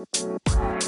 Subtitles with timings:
[0.00, 0.79] Música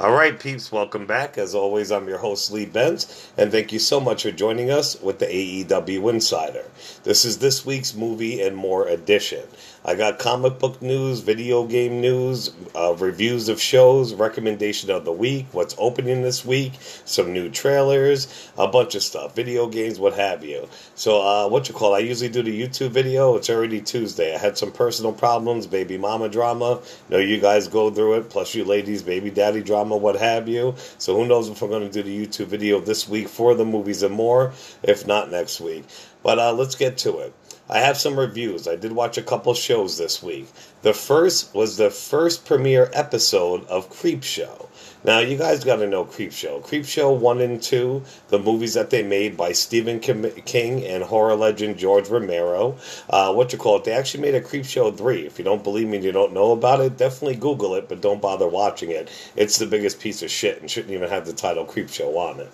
[0.00, 1.36] All right, peeps, welcome back.
[1.36, 4.98] As always, I'm your host, Lee Benz, and thank you so much for joining us
[5.02, 6.64] with the AEW Insider.
[7.04, 9.46] This is this week's movie and more edition.
[9.84, 15.12] I got comic book news, video game news, uh, reviews of shows, recommendation of the
[15.12, 16.74] week, what's opening this week,
[17.06, 20.68] some new trailers, a bunch of stuff, video games, what have you.
[20.94, 21.94] So, uh, what you call?
[21.94, 23.36] I usually do the YouTube video.
[23.36, 24.34] It's already Tuesday.
[24.34, 26.80] I had some personal problems, baby mama drama.
[27.08, 28.30] Know you guys go through it.
[28.30, 30.74] Plus, you ladies, baby daddy drama, what have you.
[30.98, 33.64] So, who knows if I'm going to do the YouTube video this week for the
[33.64, 34.52] movies and more?
[34.82, 35.84] If not next week.
[36.22, 37.34] But uh, let's get to it.
[37.68, 38.66] I have some reviews.
[38.66, 40.48] I did watch a couple shows this week.
[40.82, 44.66] The first was the first premiere episode of Creepshow.
[45.02, 46.62] Now, you guys got to know Creepshow.
[46.62, 51.78] Creepshow 1 and 2, the movies that they made by Stephen King and horror legend
[51.78, 52.76] George Romero.
[53.08, 53.84] Uh, what you call it?
[53.84, 55.24] They actually made a Creepshow 3.
[55.24, 58.02] If you don't believe me and you don't know about it, definitely Google it, but
[58.02, 59.10] don't bother watching it.
[59.36, 62.52] It's the biggest piece of shit and shouldn't even have the title Creepshow on it.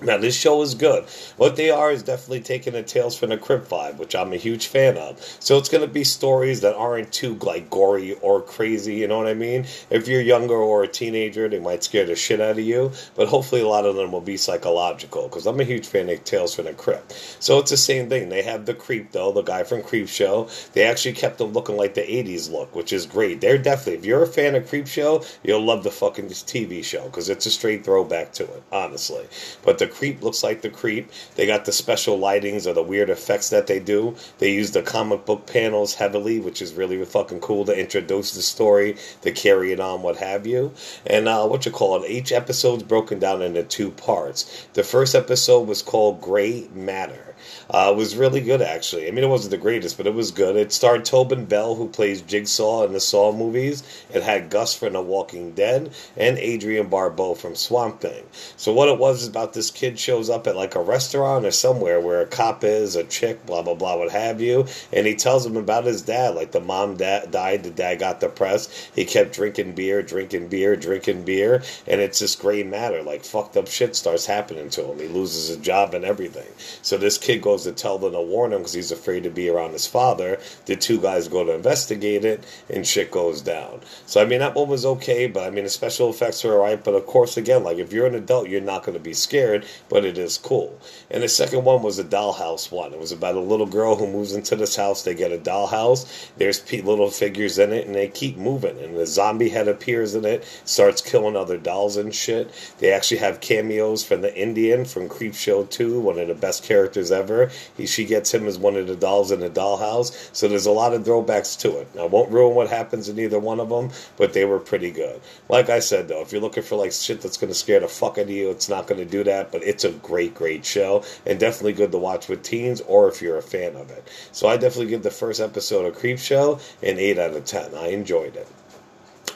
[0.00, 1.04] Now, this show is good.
[1.36, 4.36] What they are is definitely taking a Tales from the Crypt vibe, which I'm a
[4.36, 5.22] huge fan of.
[5.40, 8.96] So it's going to be stories that aren't too like gory or crazy.
[8.96, 9.66] You know what I mean?
[9.90, 12.92] If you're younger or a teenager, they might scare the shit out of you.
[13.14, 16.24] But hopefully, a lot of them will be psychological because I'm a huge fan of
[16.24, 17.12] Tales from the Crypt.
[17.38, 18.28] So it's the same thing.
[18.28, 20.72] They have the Creep though, the guy from Creepshow.
[20.72, 23.40] They actually kept them looking like the '80s look, which is great.
[23.40, 23.94] They're definitely.
[23.94, 27.50] If you're a fan of Creepshow, you'll love the fucking TV show because it's a
[27.50, 29.26] straight throwback to it, honestly.
[29.62, 31.10] But the creep looks like the creep.
[31.36, 34.16] They got the special lightings or the weird effects that they do.
[34.38, 38.40] They use the comic book panels heavily, which is really fucking cool to introduce the
[38.40, 40.72] story, to carry it on, what have you.
[41.04, 42.10] And uh, what you call it?
[42.10, 44.66] Each episode's broken down into two parts.
[44.72, 47.34] The first episode was called Gray Matter.
[47.68, 49.06] Uh, it was really good, actually.
[49.06, 50.56] I mean, it wasn't the greatest, but it was good.
[50.56, 53.82] It starred Tobin Bell, who plays Jigsaw in the Saw movies.
[54.12, 58.24] It had Gus from The Walking Dead and Adrienne Barbeau from Swamp Thing.
[58.56, 61.50] So what it was is about this kid shows up at like a restaurant or
[61.50, 65.14] somewhere where a cop is, a chick, blah blah blah, what have you, and he
[65.14, 66.34] tells him about his dad.
[66.34, 68.70] Like the mom dad died, the dad got depressed.
[68.94, 73.02] He kept drinking beer, drinking beer, drinking beer, and it's this gray matter.
[73.02, 74.98] Like fucked up shit starts happening to him.
[74.98, 76.48] He loses his job and everything.
[76.82, 79.48] So this kid goes to tell them to warn him because he's afraid to be
[79.48, 80.38] around his father.
[80.66, 83.80] The two guys go to investigate it, and shit goes down.
[84.06, 86.82] So I mean that one was okay, but I mean the special effects were alright.
[86.82, 89.63] But of course, again, like if you're an adult, you're not going to be scared,
[89.88, 90.78] but it is cool.
[91.10, 92.92] And the second one was a dollhouse one.
[92.92, 95.02] It was about a little girl who moves into this house.
[95.02, 96.30] They get a dollhouse.
[96.36, 98.78] There's little figures in it, and they keep moving.
[98.78, 102.50] And the zombie head appears in it, starts killing other dolls and shit.
[102.78, 107.10] They actually have cameos from the Indian from Creepshow 2, one of the best characters
[107.10, 107.50] ever.
[107.76, 110.30] He, she gets him as one of the dolls in the dollhouse.
[110.34, 111.88] So there's a lot of throwbacks to it.
[111.98, 115.20] I won't ruin what happens in either one of them, but they were pretty good.
[115.48, 117.88] Like I said, though, if you're looking for like shit that's going to scare the
[117.88, 119.52] fuck out of you, it's not going to do that.
[119.54, 123.22] But it's a great, great show, and definitely good to watch with teens or if
[123.22, 124.08] you're a fan of it.
[124.32, 127.72] So I definitely give the first episode of Creepshow an eight out of ten.
[127.72, 128.48] I enjoyed it.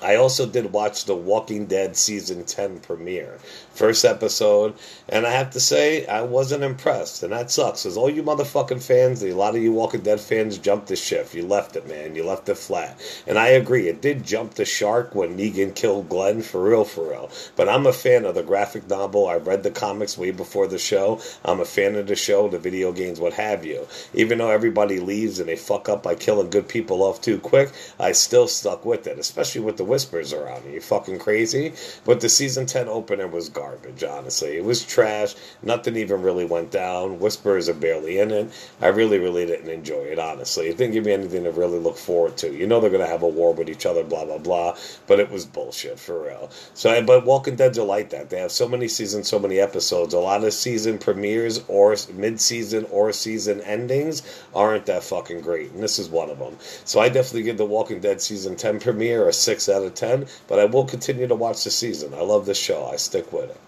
[0.03, 3.38] I also did watch the Walking Dead season 10 premiere.
[3.75, 4.75] First episode,
[5.09, 7.82] and I have to say, I wasn't impressed, and that sucks.
[7.82, 11.32] Because all you motherfucking fans, a lot of you Walking Dead fans jumped the ship.
[11.32, 12.14] You left it, man.
[12.14, 13.00] You left it flat.
[13.26, 17.10] And I agree, it did jump the shark when Negan killed Glenn, for real, for
[17.10, 17.30] real.
[17.56, 19.28] But I'm a fan of the graphic novel.
[19.28, 21.20] I read the comics way before the show.
[21.44, 23.86] I'm a fan of the show, the video games, what have you.
[24.15, 27.72] Even though everybody leaves and they fuck up by killing good people off too quick,
[27.98, 30.66] I still stuck with it, especially with the whispers around.
[30.66, 31.72] Are you fucking crazy?
[32.04, 34.56] But the season 10 opener was garbage, honestly.
[34.56, 35.34] It was trash.
[35.62, 37.19] Nothing even really went down.
[37.19, 38.50] Whispers are barely in it.
[38.81, 40.69] I really, really didn't enjoy it, honestly.
[40.69, 42.53] It didn't give me anything to really look forward to.
[42.53, 44.77] You know they're going to have a war with each other, blah, blah, blah.
[45.06, 46.50] But it was bullshit, for real.
[46.75, 48.31] So, But Walking Dead's are like that.
[48.31, 50.15] They have so many seasons, so many episodes.
[50.15, 54.22] A lot of season premieres or mid-season or season endings
[54.54, 55.72] aren't that fucking great.
[55.72, 56.57] And this is one of them.
[56.84, 60.27] So I definitely give The Walking Dead season 10 premiere a 6 out of 10.
[60.47, 62.15] But I will continue to watch the season.
[62.15, 62.86] I love this show.
[62.86, 63.60] I stick with it.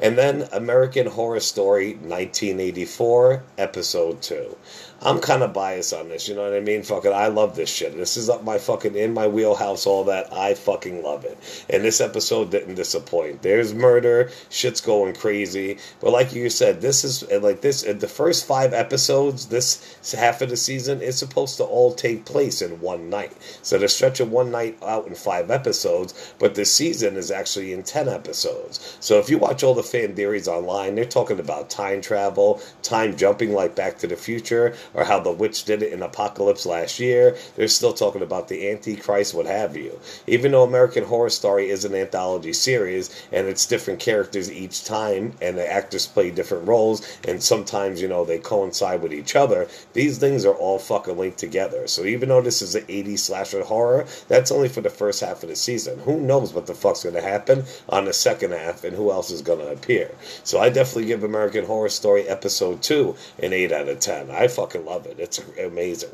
[0.00, 4.56] And then American Horror Story 1984, Episode 2.
[5.02, 6.82] I'm kind of biased on this, you know what I mean?
[6.82, 7.94] Fucking, I love this shit.
[7.94, 10.32] This is up my fucking in my wheelhouse, all that.
[10.32, 11.38] I fucking love it.
[11.68, 13.42] And this episode didn't disappoint.
[13.42, 15.78] There's murder, shit's going crazy.
[16.00, 17.82] But like you said, this is like this.
[17.82, 22.62] The first five episodes, this half of the season, is supposed to all take place
[22.62, 23.36] in one night.
[23.62, 27.82] So they're stretching one night out in five episodes, but the season is actually in
[27.82, 28.96] ten episodes.
[29.00, 33.16] So if you watch all the fan theories online, they're talking about time travel, time
[33.16, 36.98] jumping like Back to the Future, or how the witch did it in Apocalypse last
[36.98, 37.36] year.
[37.54, 40.00] They're still talking about the Antichrist, what have you.
[40.26, 45.34] Even though American Horror Story is an anthology series and it's different characters each time,
[45.40, 49.68] and the actors play different roles, and sometimes, you know, they coincide with each other,
[49.92, 51.86] these things are all fucking linked together.
[51.86, 55.44] So even though this is an 80s slasher horror, that's only for the first half
[55.44, 56.00] of the season.
[56.00, 59.30] Who knows what the fuck's going to happen on the second half and who else
[59.30, 60.10] is going to appear?
[60.44, 64.30] So I definitely give American Horror Story episode 2 an 8 out of 10.
[64.30, 65.18] I fucking love it.
[65.18, 66.10] It's amazing.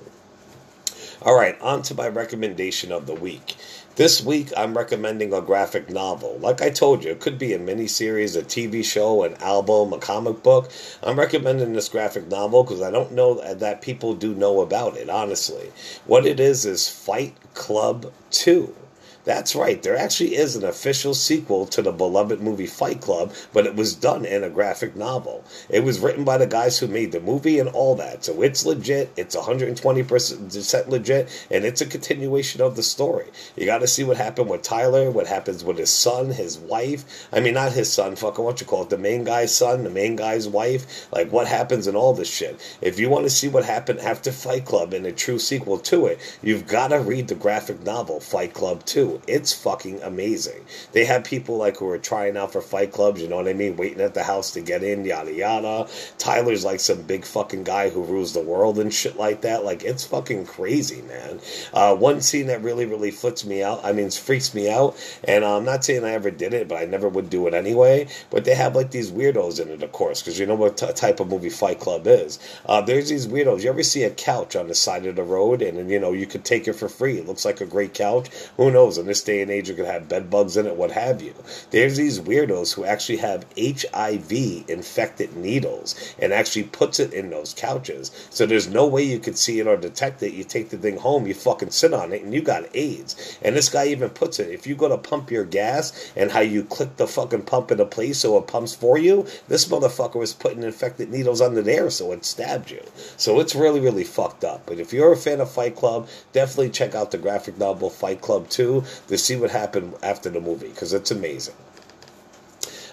[1.24, 3.56] All right, on to my recommendation of the week.
[3.94, 6.38] This week, I'm recommending a graphic novel.
[6.40, 9.98] Like I told you, it could be a miniseries, a TV show, an album, a
[9.98, 10.72] comic book.
[11.02, 15.10] I'm recommending this graphic novel because I don't know that people do know about it,
[15.10, 15.70] honestly.
[16.06, 18.74] What it is is Fight Club 2.
[19.24, 23.66] That's right, there actually is an official sequel to the beloved movie Fight Club, but
[23.66, 25.44] it was done in a graphic novel.
[25.70, 28.66] It was written by the guys who made the movie and all that, so it's
[28.66, 33.26] legit, it's 120% legit, and it's a continuation of the story.
[33.54, 37.28] You got to see what happened with Tyler, what happens with his son, his wife.
[37.32, 39.90] I mean, not his son, fucking what you call it, the main guy's son, the
[39.90, 42.60] main guy's wife, like what happens in all this shit.
[42.80, 46.06] If you want to see what happened after Fight Club and a true sequel to
[46.06, 49.11] it, you've got to read the graphic novel Fight Club 2.
[49.26, 50.64] It's fucking amazing.
[50.92, 53.52] They have people like who are trying out for fight clubs, you know what I
[53.52, 55.88] mean, waiting at the house to get in, yada yada.
[56.18, 59.64] Tyler's like some big fucking guy who rules the world and shit like that.
[59.64, 61.40] Like it's fucking crazy, man.
[61.72, 63.84] Uh, one scene that really, really flips me out.
[63.84, 66.84] I mean, freaks me out, and I'm not saying I ever did it, but I
[66.84, 68.08] never would do it anyway.
[68.30, 70.92] But they have like these weirdos in it, of course, because you know what t-
[70.92, 72.38] type of movie Fight Club is.
[72.66, 73.62] Uh, there's these weirdos.
[73.62, 76.26] You ever see a couch on the side of the road, and you know you
[76.26, 77.18] could take it for free.
[77.18, 78.28] It looks like a great couch.
[78.56, 78.98] Who knows?
[79.02, 81.34] In this day and age, you could have bed bugs in it, what have you.
[81.72, 84.30] There's these weirdos who actually have HIV
[84.68, 88.12] infected needles and actually puts it in those couches.
[88.30, 90.34] So there's no way you could see it or detect it.
[90.34, 93.38] You take the thing home, you fucking sit on it, and you got AIDS.
[93.42, 96.38] And this guy even puts it if you go to pump your gas and how
[96.38, 100.32] you click the fucking pump into place so it pumps for you, this motherfucker was
[100.32, 102.84] putting infected needles under there so it stabbed you.
[103.16, 104.62] So it's really, really fucked up.
[104.64, 108.20] But if you're a fan of Fight Club, definitely check out the graphic novel Fight
[108.20, 111.54] Club 2 to see what happened after the movie because it's amazing.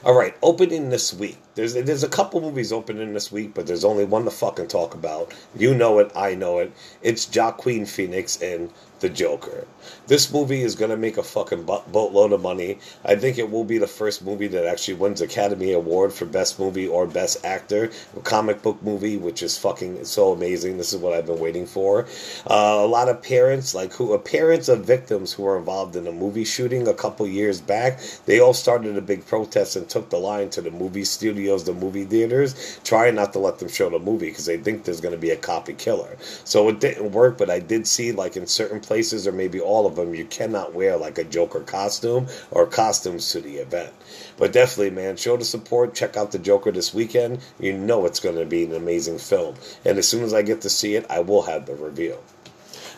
[0.05, 1.37] All right, opening this week.
[1.55, 4.93] There's there's a couple movies opening this week, but there's only one to fucking talk
[4.93, 5.33] about.
[5.57, 6.71] You know it, I know it.
[7.01, 9.65] It's Joaquin Phoenix and the Joker.
[10.07, 12.79] This movie is going to make a fucking boatload of money.
[13.05, 16.59] I think it will be the first movie that actually wins Academy Award for Best
[16.59, 17.91] Movie or Best Actor.
[18.17, 20.77] A comic book movie, which is fucking so amazing.
[20.77, 22.07] This is what I've been waiting for.
[22.47, 26.11] Uh, a lot of parents, like who parents of victims who were involved in a
[26.11, 30.17] movie shooting a couple years back, they all started a big protest and took the
[30.17, 33.99] line to the movie studios, the movie theaters, trying not to let them show the
[33.99, 36.17] movie because they think there's going to be a copy killer.
[36.43, 39.85] So it didn't work, but I did see, like in certain places or maybe all
[39.85, 43.93] of them, you cannot wear like a Joker costume or costumes to the event.
[44.35, 45.93] But definitely, man, show the support.
[45.93, 47.39] Check out the Joker this weekend.
[47.59, 49.57] You know it's going to be an amazing film.
[49.85, 52.17] And as soon as I get to see it, I will have the review.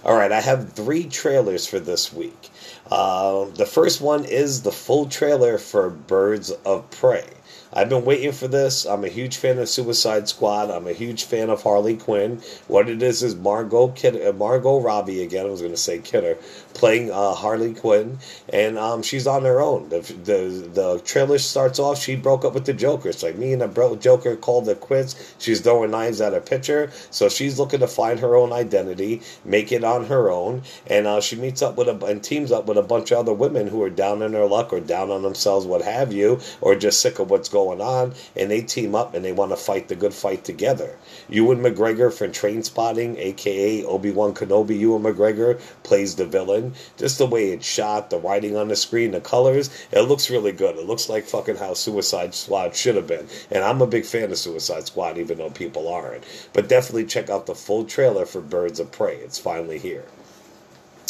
[0.05, 2.49] All right, I have three trailers for this week.
[2.89, 7.27] Uh, the first one is the full trailer for Birds of Prey.
[7.73, 8.85] I've been waiting for this.
[8.85, 10.69] I'm a huge fan of Suicide Squad.
[10.69, 12.41] I'm a huge fan of Harley Quinn.
[12.67, 15.45] What it is is Margot Kid- uh, Margot Robbie again.
[15.45, 16.37] I was going to say Kidder
[16.73, 18.17] playing uh, Harley Quinn,
[18.49, 19.87] and um, she's on her own.
[19.87, 22.01] The, the the trailer starts off.
[22.01, 23.07] She broke up with the Joker.
[23.07, 25.33] It's like me and the bro- Joker called it quits.
[25.39, 29.71] She's throwing knives at a pitcher, so she's looking to find her own identity, make
[29.71, 32.77] it on her own, and uh, she meets up with a and teams up with
[32.77, 35.65] a bunch of other women who are down in their luck or down on themselves,
[35.65, 39.13] what have you, or just sick of what's going going on, and they team up
[39.13, 40.97] and they want to fight the good fight together.
[41.29, 46.73] Ewan McGregor from Trainspotting, aka Obi Wan Kenobi, Ewan McGregor plays the villain.
[46.97, 50.51] Just the way it's shot, the writing on the screen, the colors, it looks really
[50.51, 50.75] good.
[50.75, 53.27] It looks like fucking how Suicide Squad should have been.
[53.51, 56.23] And I'm a big fan of Suicide Squad, even though people aren't.
[56.53, 59.17] But definitely check out the full trailer for Birds of Prey.
[59.17, 60.05] It's finally here.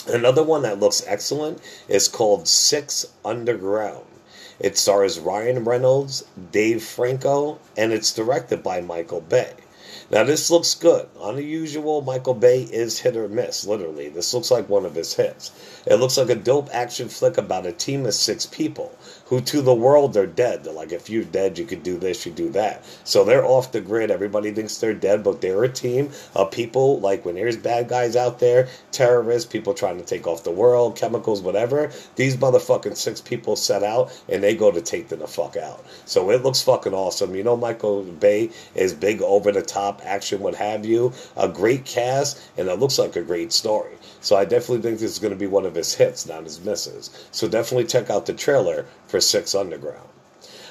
[0.07, 4.05] Another one that looks excellent is called Six Underground.
[4.61, 9.53] It stars Ryan Reynolds, Dave Franco, and it's directed by Michael Bay.
[10.11, 11.09] Now, this looks good.
[11.19, 14.09] Unusual, Michael Bay is hit or miss, literally.
[14.09, 15.51] This looks like one of his hits.
[15.87, 18.95] It looks like a dope action flick about a team of six people
[19.31, 20.61] who to the world are dead.
[20.61, 22.83] They're like, if you're dead, you could do this, you do that.
[23.05, 24.11] So they're off the grid.
[24.11, 26.99] Everybody thinks they're dead, but they're a team of people.
[26.99, 30.97] Like when there's bad guys out there, terrorists, people trying to take off the world,
[30.97, 31.93] chemicals, whatever.
[32.17, 35.85] These motherfucking six people set out and they go to take them the fuck out.
[36.03, 37.33] So it looks fucking awesome.
[37.33, 41.13] You know, Michael Bay is big, over the top action, what have you.
[41.37, 43.93] A great cast, and it looks like a great story.
[44.19, 46.59] So I definitely think this is going to be one of his hits, not his
[46.59, 47.09] misses.
[47.31, 50.07] So definitely check out the trailer for Six Underground.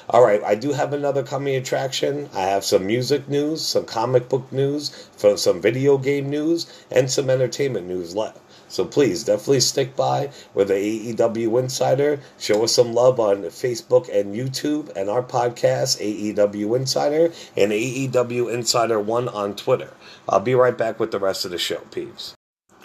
[0.09, 2.29] All right, I do have another coming attraction.
[2.33, 7.29] I have some music news, some comic book news, some video game news, and some
[7.29, 8.39] entertainment news left.
[8.67, 10.73] So please, definitely stick by with the
[11.13, 12.19] AEW Insider.
[12.39, 18.53] Show us some love on Facebook and YouTube and our podcast, AEW Insider, and AEW
[18.53, 19.93] Insider 1 on Twitter.
[20.27, 22.33] I'll be right back with the rest of the show, peeps.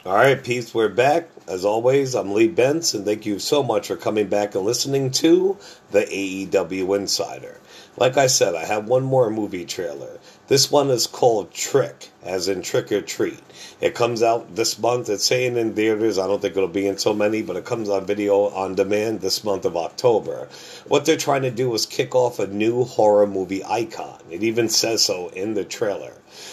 [0.06, 1.28] All right, peeps, we're back.
[1.48, 5.10] As always, I'm Lee Bentz, and thank you so much for coming back and listening
[5.10, 5.56] to
[5.90, 7.58] the AEW Insider.
[7.96, 10.20] Like I said, I have one more movie trailer.
[10.46, 13.40] This one is called Trick, as in Trick or Treat.
[13.80, 15.08] It comes out this month.
[15.08, 16.20] It's saying in theaters.
[16.20, 19.22] I don't think it'll be in so many, but it comes on video on demand
[19.22, 20.48] this month of October.
[20.86, 24.20] What they're trying to do is kick off a new horror movie icon.
[24.30, 26.12] It even says so in the trailer.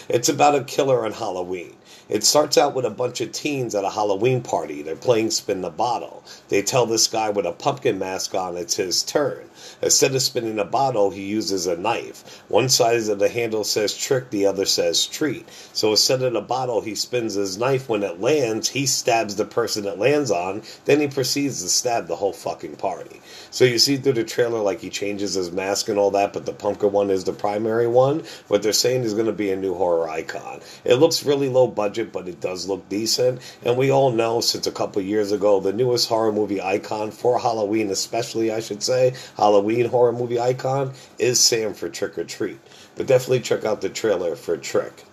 [0.10, 1.76] It's about a killer on Halloween.
[2.10, 4.82] It starts out with a bunch of teens at a Halloween party.
[4.82, 6.24] They're playing spin the bottle.
[6.50, 9.50] They tell this guy with a pumpkin mask on it's his turn.
[9.82, 12.44] Instead of spinning a bottle, he uses a knife.
[12.50, 15.48] One side of the handle says trick, the other says treat.
[15.74, 17.88] So instead of the bottle, he spins his knife.
[17.88, 20.64] When it lands, he stabs the person it lands on.
[20.86, 23.22] Then he proceeds to stab the whole fucking party.
[23.52, 26.46] So you see through the trailer, like he changes his mask and all that, but
[26.46, 28.24] the pumpkin one is the primary one.
[28.48, 30.62] What they're saying is going to be a new horror icon.
[30.84, 33.42] It looks really low budget, but it does look decent.
[33.63, 37.40] And we all know since a couple years ago, the newest horror movie icon for
[37.40, 42.60] Halloween, especially, I should say, Halloween horror movie icon, is Sam for Trick or Treat.
[42.96, 45.06] But definitely check out the trailer for Trick.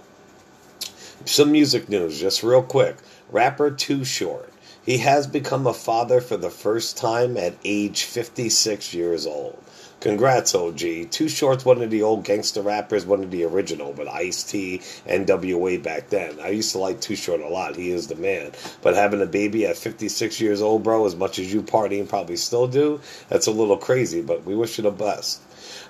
[1.25, 2.97] Some music news, just real quick.
[3.31, 4.50] Rapper Too Short.
[4.83, 9.63] He has become a father for the first time at age 56 years old.
[10.01, 11.11] Congrats, OG.
[11.11, 14.79] Too Short's one of the old gangster rappers, one of the original, but Ice T,
[15.07, 16.41] NWA back then.
[16.41, 17.77] I used to like Too Short a lot.
[17.77, 18.53] He is the man.
[18.81, 22.09] But having a baby at 56 years old, bro, as much as you party and
[22.09, 25.43] probably still do, that's a little crazy, but we wish you the best.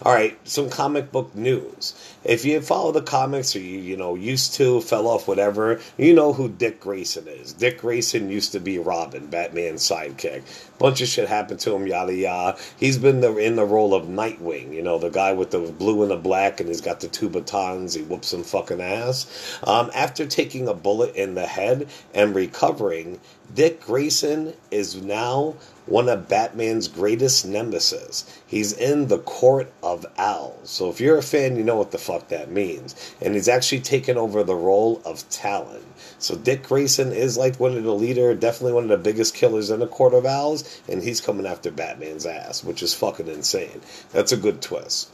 [0.02, 1.94] All right, some comic book news.
[2.24, 6.14] If you follow the comics or you, you know, used to, fell off, whatever, you
[6.14, 7.52] know who Dick Grayson is.
[7.52, 10.42] Dick Grayson used to be Robin, Batman's sidekick.
[10.78, 12.58] Bunch of shit happened to him, yada yada.
[12.78, 16.02] He's been the, in the role of Nightwing, you know, the guy with the blue
[16.02, 17.94] and the black, and he's got the two batons.
[17.94, 19.58] He whoops some fucking ass.
[19.64, 23.20] Um, after taking a bullet in the head and recovering,
[23.54, 28.24] Dick Grayson is now one of Batman's greatest nemesis.
[28.46, 30.70] He's in the Court of Owls.
[30.70, 32.94] So if you're a fan, you know what the fuck that means.
[33.20, 35.82] And he's actually taken over the role of Talon.
[36.18, 39.70] So Dick Grayson is like one of the leader, definitely one of the biggest killers
[39.70, 43.80] in the Court of Owls, and he's coming after Batman's ass, which is fucking insane.
[44.12, 45.10] That's a good twist.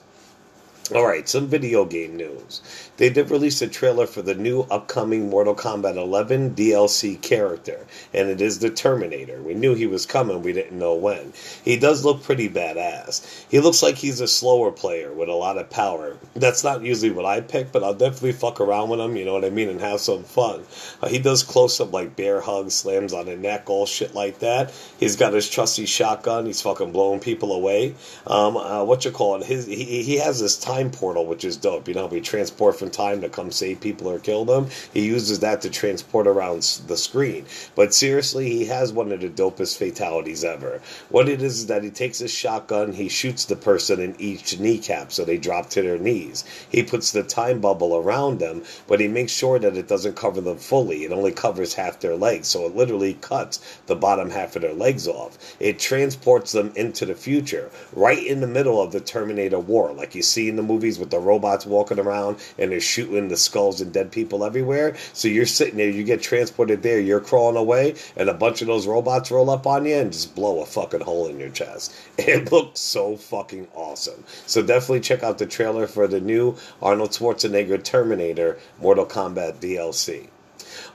[0.95, 2.62] All right, some video game news.
[2.97, 8.28] They did release a trailer for the new upcoming Mortal Kombat 11 DLC character, and
[8.28, 9.43] it is the Terminator.
[9.43, 11.33] We knew he was coming, we didn't know when.
[11.64, 13.47] He does look pretty badass.
[13.50, 16.19] He looks like he's a slower player with a lot of power.
[16.35, 19.33] That's not usually what I pick, but I'll definitely fuck around with him, you know
[19.33, 20.62] what I mean, and have some fun.
[21.02, 24.38] Uh, he does close up like bear hugs, slams on the neck, all shit like
[24.38, 24.73] that.
[24.99, 26.47] He's got his trusty shotgun.
[26.47, 27.95] He's fucking blowing people away.
[28.26, 29.47] Um, uh, what you call it?
[29.47, 31.88] His he, he has this time time portal, which is dope.
[31.88, 34.68] You know, we transport from time to come save people or kill them.
[34.92, 37.47] He uses that to transport around the screen.
[37.75, 40.83] But seriously, he has one of the dopest fatalities ever.
[41.09, 44.59] What it is is that he takes his shotgun, he shoots the person in each
[44.59, 46.45] kneecap so they drop to their knees.
[46.71, 50.42] He puts the time bubble around them, but he makes sure that it doesn't cover
[50.42, 51.04] them fully.
[51.04, 54.75] It only covers half their legs, so it literally cuts the bottom half of their
[54.75, 55.38] legs off.
[55.59, 60.14] It transports them into the future, right in the middle of the Terminator War, like
[60.14, 63.80] you see in the movies with the robots walking around and they're shooting the skulls
[63.80, 64.96] and dead people everywhere.
[65.12, 68.66] So you're sitting there, you get transported there, you're crawling away, and a bunch of
[68.66, 71.94] those robots roll up on you and just blow a fucking hole in your chest.
[72.18, 74.25] It looks so fucking awesome.
[74.46, 80.28] So definitely check out the trailer for the new Arnold Schwarzenegger Terminator Mortal Kombat DLC.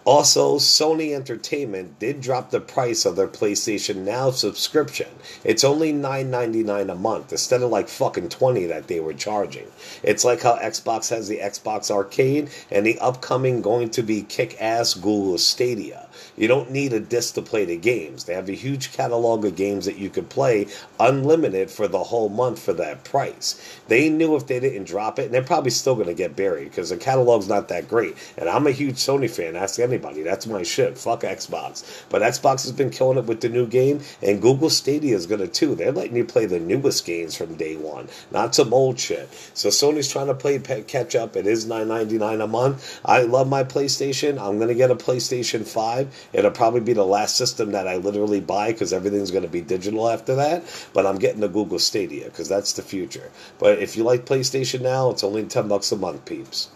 [0.04, 5.08] Also, Sony Entertainment did drop the price of their PlayStation Now subscription.
[5.44, 9.68] It's only $9.99 a month instead of like fucking 20 that they were charging.
[10.02, 14.60] It's like how Xbox has the Xbox Arcade and the upcoming going to be kick
[14.60, 16.08] ass Google Stadia.
[16.42, 18.24] You don't need a disc to play the games.
[18.24, 20.66] They have a huge catalog of games that you could play
[21.00, 23.62] unlimited for the whole month for that price.
[23.90, 26.70] They knew if they didn't drop it, and they're probably still going to get buried
[26.70, 28.18] because the catalog's not that great.
[28.38, 29.56] And I'm a huge Sony fan.
[29.56, 30.24] Ask anybody.
[30.24, 30.98] That's my shit.
[30.98, 32.04] Fuck Xbox.
[32.10, 35.42] But Xbox has been killing it with the new game, and Google Stadia is going
[35.42, 35.76] to too.
[35.76, 39.30] They're letting you play the newest games from day one, not some old shit.
[39.54, 41.36] So Sony's trying to play catch up.
[41.36, 43.00] It is $9.99 a month.
[43.06, 44.42] I love my PlayStation.
[44.42, 46.30] I'm going to get a PlayStation 5.
[46.34, 49.62] It'll probably be the last system that I literally buy because everything's going to be
[49.62, 50.64] digital after that.
[50.94, 53.32] But I'm getting the Google Stadia because that's the future.
[53.60, 56.70] But if you like PlayStation now, it's only 10 bucks a month, peeps.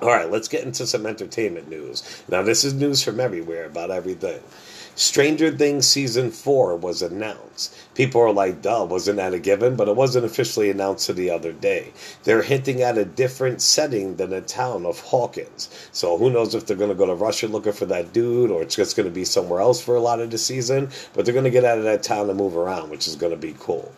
[0.00, 2.22] All right, let's get into some entertainment news.
[2.28, 4.40] Now, this is news from everywhere about everything.
[4.98, 7.72] Stranger Things season four was announced.
[7.94, 9.76] People are like, duh, wasn't that a given?
[9.76, 11.92] But it wasn't officially announced the other day.
[12.24, 15.68] They're hinting at a different setting than the town of Hawkins.
[15.92, 18.60] So who knows if they're going to go to Russia looking for that dude or
[18.60, 20.90] it's just going to be somewhere else for a lot of the season.
[21.14, 23.30] But they're going to get out of that town and move around, which is going
[23.30, 23.92] to be cool.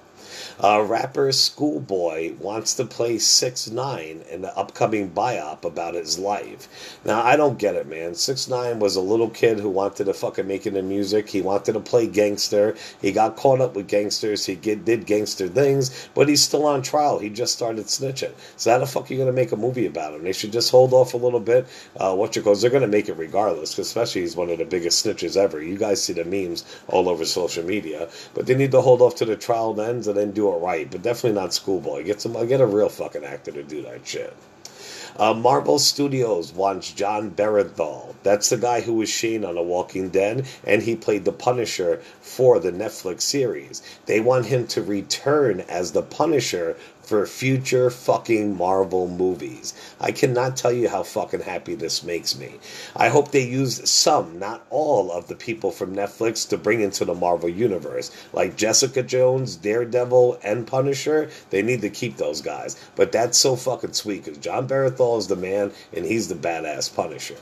[0.62, 7.00] Uh, rapper Schoolboy wants to play 6 9 in the upcoming biop about his life.
[7.02, 8.14] Now, I don't get it, man.
[8.14, 11.30] 6 9 was a little kid who wanted to fucking make it in music.
[11.30, 12.76] He wanted to play gangster.
[13.00, 14.44] He got caught up with gangsters.
[14.44, 17.18] He get, did gangster things, but he's still on trial.
[17.18, 18.32] He just started snitching.
[18.56, 20.24] So, how the fuck are you to make a movie about him?
[20.24, 21.66] They should just hold off a little bit.
[21.96, 25.06] Uh, what you cause, they're to make it regardless, especially he's one of the biggest
[25.06, 25.62] snitches ever.
[25.62, 29.16] You guys see the memes all over social media, but they need to hold off
[29.16, 32.04] to the trial ends and then do it right, but definitely not Schoolboy.
[32.04, 34.34] Get some, get a real fucking actor to do that shit.
[35.16, 38.14] Uh, Marvel Studios wants Jon Bernthal.
[38.22, 42.00] That's the guy who was Shane on The Walking Dead, and he played the Punisher
[42.20, 43.82] for the Netflix series.
[44.06, 46.76] They want him to return as the Punisher
[47.10, 49.74] for future fucking Marvel movies.
[50.00, 52.60] I cannot tell you how fucking happy this makes me.
[52.94, 57.04] I hope they use some, not all, of the people from Netflix to bring into
[57.04, 58.12] the Marvel universe.
[58.32, 62.80] Like Jessica Jones, Daredevil, and Punisher, they need to keep those guys.
[62.94, 66.94] But that's so fucking sweet because Jon Bernthal is the man and he's the badass
[66.94, 67.38] Punisher.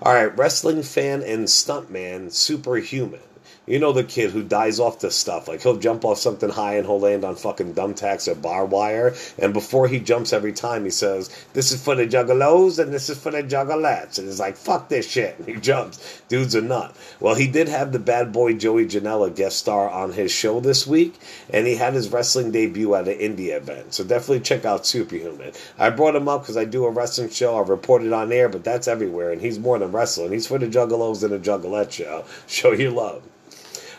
[0.00, 3.18] All right, wrestling fan and stuntman, Superhuman.
[3.68, 5.46] You know the kid who dies off the stuff.
[5.46, 9.14] Like he'll jump off something high and he'll land on fucking thumbtacks or barbed wire.
[9.38, 13.10] And before he jumps every time, he says, "This is for the juggalos and this
[13.10, 16.22] is for the juggalettes." And he's like, "Fuck this shit." And he jumps.
[16.28, 16.96] Dude's a nut.
[17.20, 20.86] Well, he did have the bad boy Joey Janela guest star on his show this
[20.86, 21.14] week,
[21.50, 23.92] and he had his wrestling debut at an indie event.
[23.92, 25.52] So definitely check out Superhuman.
[25.78, 27.58] I brought him up because I do a wrestling show.
[27.58, 30.32] I reported on air, but that's everywhere, and he's more than wrestling.
[30.32, 32.24] He's for the juggalos and the juggalette show.
[32.46, 33.22] Show your love.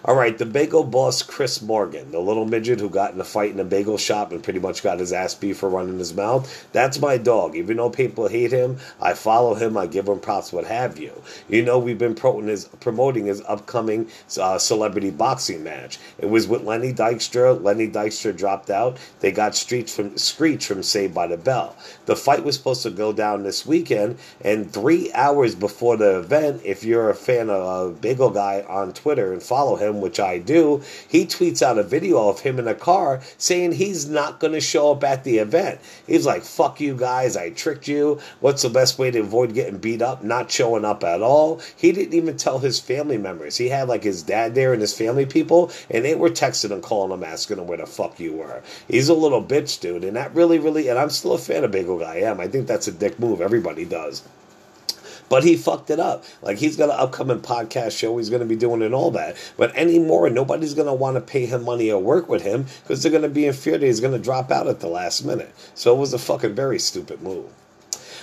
[0.06, 3.52] All right, the bagel boss Chris Morgan, the little midget who got in a fight
[3.52, 6.68] in a bagel shop and pretty much got his ass beat for running his mouth.
[6.72, 7.58] That's my dog.
[7.58, 9.76] Even though people hate him, I follow him.
[9.76, 10.54] I give him props.
[10.54, 11.12] What have you?
[11.50, 14.08] You know, we've been promoting his, promoting his upcoming
[14.40, 16.00] uh, celebrity boxing match.
[16.18, 17.62] It was with Lenny Dykstra.
[17.62, 18.98] Lenny Dykstra dropped out.
[19.20, 21.76] They got Screech from Screech from Saved by the Bell.
[22.06, 26.62] The fight was supposed to go down this weekend, and three hours before the event,
[26.64, 30.20] if you're a fan of uh, Bagel Guy on Twitter and follow him him, which
[30.20, 34.40] I do, he tweets out a video of him in a car saying he's not
[34.40, 35.80] going to show up at the event.
[36.06, 38.20] He's like, fuck you guys, I tricked you.
[38.40, 40.24] What's the best way to avoid getting beat up?
[40.24, 41.62] Not showing up at all.
[41.76, 43.58] He didn't even tell his family members.
[43.58, 46.84] He had like his dad there and his family people, and they were texting and
[46.84, 48.62] calling him, asking him where the fuck you were.
[48.88, 51.72] He's a little bitch, dude, and that really, really, and I'm still a fan of
[51.72, 52.10] Bagel Guy.
[52.10, 52.40] I am.
[52.40, 53.40] I think that's a dick move.
[53.40, 54.24] Everybody does.
[55.30, 56.26] But he fucked it up.
[56.42, 58.18] Like he's got an upcoming podcast show.
[58.18, 59.38] He's going to be doing and all that.
[59.58, 63.02] But anymore, nobody's going to want to pay him money or work with him because
[63.02, 65.24] they're going to be in fear that he's going to drop out at the last
[65.24, 65.54] minute.
[65.76, 67.46] So it was a fucking very stupid move.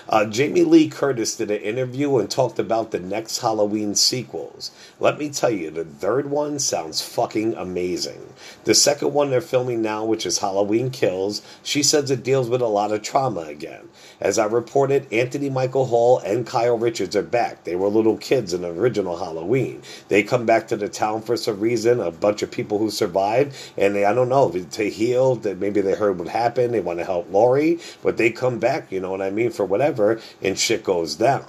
[0.08, 4.70] Uh, Jamie Lee Curtis did an interview and talked about the next Halloween sequels.
[5.00, 8.32] Let me tell you, the third one sounds fucking amazing.
[8.64, 12.62] The second one they're filming now, which is Halloween Kills, she says it deals with
[12.62, 13.88] a lot of trauma again.
[14.20, 17.64] As I reported, Anthony Michael Hall and Kyle Richards are back.
[17.64, 19.82] They were little kids in the original Halloween.
[20.08, 23.54] They come back to the town for some reason, a bunch of people who survived,
[23.76, 26.98] and they, I don't know, to heal, that maybe they heard what happened, they want
[26.98, 30.58] to help Laurie, but they come back, you know what I mean, for whatever, and
[30.58, 31.44] shit goes down.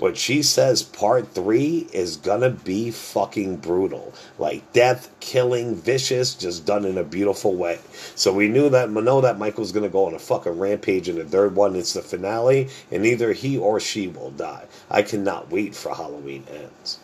[0.00, 4.14] But she says part three is gonna be fucking brutal.
[4.38, 7.80] Like death, killing, vicious, just done in a beautiful way.
[8.14, 11.26] So we knew that, know that Michael's gonna go on a fucking rampage in the
[11.26, 11.76] third one.
[11.76, 14.64] It's the finale, and either he or she will die.
[14.90, 16.98] I cannot wait for Halloween ends.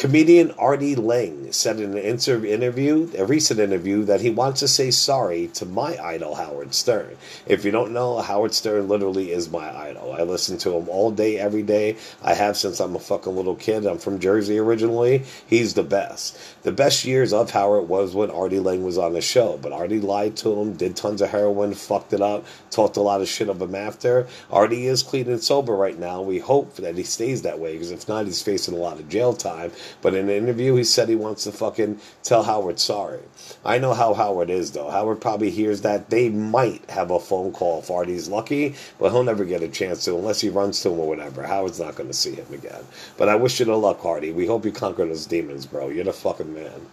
[0.00, 4.90] Comedian Artie Lange said in an interview, a recent interview, that he wants to say
[4.90, 7.18] sorry to my idol, Howard Stern.
[7.44, 10.14] If you don't know, Howard Stern literally is my idol.
[10.14, 11.98] I listen to him all day, every day.
[12.22, 13.84] I have since I'm a fucking little kid.
[13.84, 15.24] I'm from Jersey originally.
[15.46, 16.38] He's the best.
[16.62, 20.00] The best years of Howard was when Artie Lange was on the show, but Artie
[20.00, 23.50] lied to him, did tons of heroin, fucked it up, talked a lot of shit
[23.50, 24.26] of him after.
[24.50, 26.22] Artie is clean and sober right now.
[26.22, 29.06] We hope that he stays that way, because if not, he's facing a lot of
[29.10, 29.72] jail time.
[30.02, 33.20] But in an interview, he said he wants to fucking tell Howard sorry.
[33.64, 34.90] I know how Howard is, though.
[34.90, 36.10] Howard probably hears that.
[36.10, 40.04] They might have a phone call if Artie's lucky, but he'll never get a chance
[40.04, 41.42] to unless he runs to him or whatever.
[41.42, 42.84] Howard's not going to see him again.
[43.16, 44.32] But I wish you the luck, Artie.
[44.32, 45.88] We hope you conquer those demons, bro.
[45.88, 46.86] You're the fucking man.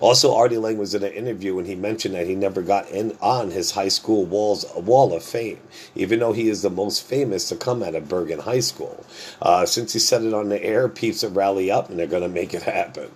[0.00, 3.16] Also, Artie Lange was in an interview and he mentioned that he never got in
[3.20, 5.60] on his high school walls wall of fame,
[5.94, 9.04] even though he is the most famous to come out of Bergen High School.
[9.42, 12.22] Uh, since he said it on the air, peeps are rally up and they're going
[12.22, 13.10] to make it happen.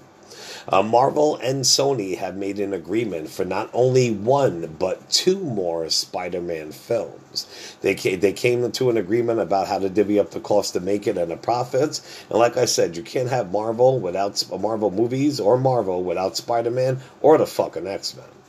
[0.68, 5.88] Uh, Marvel and Sony have made an agreement for not only one but two more
[5.88, 7.46] Spider-Man films.
[7.80, 10.80] They came, they came to an agreement about how to divvy up the cost to
[10.80, 12.24] make it and the profits.
[12.30, 17.00] And like I said, you can't have Marvel without Marvel movies or Marvel without Spider-Man
[17.20, 18.41] or the fucking X-Men.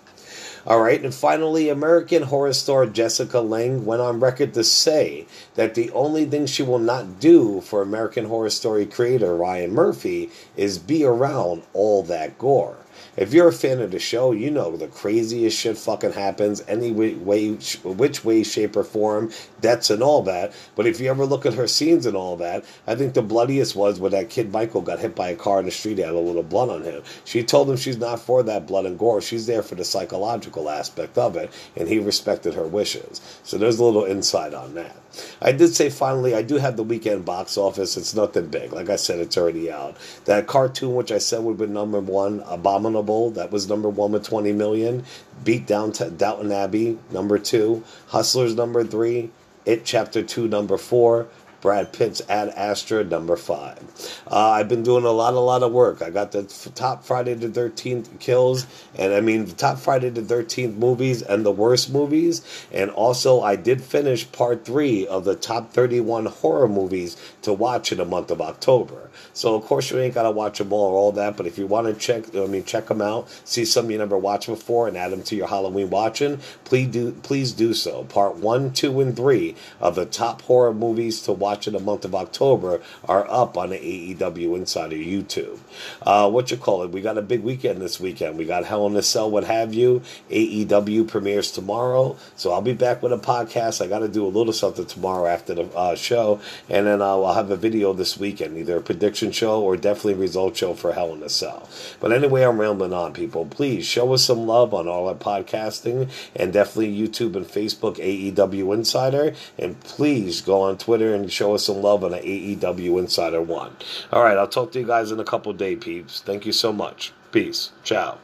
[0.65, 5.75] All right, and finally, American Horror star Jessica Lange went on record to say that
[5.75, 10.79] the only thing she will not do for American Horror Story creator Ryan Murphy is
[10.79, 12.77] be around all that gore.
[13.17, 16.91] If you're a fan of the show, you know the craziest shit fucking happens any
[16.91, 20.53] way, which way, shape, or form, deaths and all that.
[20.75, 23.75] But if you ever look at her scenes and all that, I think the bloodiest
[23.75, 26.15] was when that kid Michael got hit by a car in the street, and had
[26.15, 27.03] a little blood on him.
[27.25, 29.21] She told him she's not for that blood and gore.
[29.21, 33.21] She's there for the psychological aspect of it, and he respected her wishes.
[33.43, 34.95] So there's a little insight on that.
[35.41, 37.97] I did say finally, I do have the weekend box office.
[37.97, 38.73] It's nothing big.
[38.73, 39.95] Like I said, it's already out.
[40.25, 42.43] That cartoon, which I said would be number one,
[42.85, 45.05] Abominable, that was number one with 20 million.
[45.43, 47.83] Beat Down to Downton Abbey, number two.
[48.07, 49.31] Hustlers, number three.
[49.65, 51.27] It Chapter 2, number 4.
[51.63, 54.21] Brad Pitt's Ad Astra, number 5.
[54.29, 56.01] Uh, I've been doing a lot, a lot of work.
[56.01, 56.43] I got the
[56.75, 61.45] top Friday the 13th kills, and I mean, the top Friday the 13th movies and
[61.45, 62.41] the worst movies.
[62.73, 67.93] And also, I did finish part 3 of the top 31 horror movies to watch
[67.93, 69.09] in the month of October.
[69.31, 71.57] So, of course, you ain't got to watch them all or all that, but if
[71.57, 74.87] you want to check, I mean, check them out, see some you never watched before,
[74.87, 78.03] and add them to your Halloween watching, please do, please do so.
[78.05, 81.79] Part 1, 2, and 3 of the top horror movies to watch watch in the
[81.79, 85.59] month of October are up on the AEW Insider YouTube.
[86.01, 86.89] Uh, what you call it?
[86.89, 88.39] We got a big weekend this weekend.
[88.39, 90.01] We got Hell in a Cell, what have you.
[90.31, 93.83] AEW premieres tomorrow, so I'll be back with a podcast.
[93.83, 96.39] I got to do a little something tomorrow after the uh, show,
[96.69, 100.15] and then uh, I'll have a video this weekend, either a prediction show or definitely
[100.15, 101.69] result show for Hell in a Cell.
[101.99, 103.45] But anyway, I'm rambling on, people.
[103.45, 108.73] Please show us some love on all our podcasting and definitely YouTube and Facebook AEW
[108.73, 112.99] Insider, and please go on Twitter and show show us some love on an AEW
[112.99, 113.75] Insider One.
[114.13, 116.21] All right, I'll talk to you guys in a couple day, peeps.
[116.21, 117.11] Thank you so much.
[117.33, 117.71] Peace.
[117.83, 118.17] Ciao.